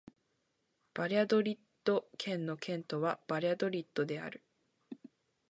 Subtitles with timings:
[0.95, 4.43] バリャドリッド県の県都はバリャドリッドである